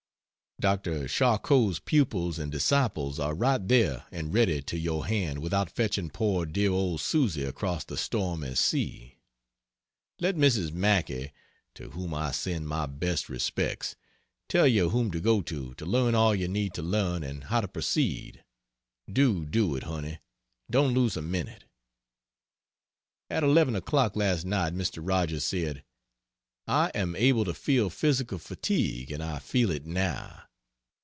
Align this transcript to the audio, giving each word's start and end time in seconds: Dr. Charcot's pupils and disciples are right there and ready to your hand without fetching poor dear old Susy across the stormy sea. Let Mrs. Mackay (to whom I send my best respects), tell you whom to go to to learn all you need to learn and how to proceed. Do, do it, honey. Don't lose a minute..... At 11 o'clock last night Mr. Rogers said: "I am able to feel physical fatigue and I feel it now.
Dr. 0.59 1.07
Charcot's 1.07 1.79
pupils 1.79 2.37
and 2.37 2.51
disciples 2.51 3.19
are 3.19 3.33
right 3.33 3.67
there 3.67 4.05
and 4.11 4.31
ready 4.31 4.61
to 4.61 4.77
your 4.77 5.07
hand 5.07 5.39
without 5.39 5.71
fetching 5.71 6.11
poor 6.11 6.45
dear 6.45 6.69
old 6.69 7.01
Susy 7.01 7.41
across 7.43 7.83
the 7.83 7.97
stormy 7.97 8.53
sea. 8.53 9.17
Let 10.19 10.35
Mrs. 10.35 10.71
Mackay 10.71 11.33
(to 11.73 11.89
whom 11.89 12.13
I 12.13 12.29
send 12.29 12.67
my 12.67 12.85
best 12.85 13.27
respects), 13.27 13.95
tell 14.47 14.67
you 14.67 14.91
whom 14.91 15.09
to 15.09 15.19
go 15.19 15.41
to 15.41 15.73
to 15.73 15.83
learn 15.83 16.13
all 16.13 16.35
you 16.35 16.47
need 16.47 16.75
to 16.75 16.83
learn 16.83 17.23
and 17.23 17.45
how 17.45 17.61
to 17.61 17.67
proceed. 17.67 18.43
Do, 19.11 19.47
do 19.47 19.75
it, 19.75 19.81
honey. 19.81 20.19
Don't 20.69 20.93
lose 20.93 21.17
a 21.17 21.23
minute..... 21.23 21.63
At 23.31 23.43
11 23.43 23.75
o'clock 23.75 24.15
last 24.15 24.45
night 24.45 24.75
Mr. 24.75 24.99
Rogers 25.01 25.43
said: 25.43 25.83
"I 26.67 26.91
am 26.93 27.15
able 27.15 27.45
to 27.45 27.53
feel 27.55 27.89
physical 27.89 28.37
fatigue 28.37 29.11
and 29.11 29.23
I 29.23 29.39
feel 29.39 29.71
it 29.71 29.87
now. 29.87 30.43